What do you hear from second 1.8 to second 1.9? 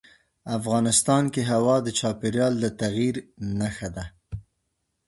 د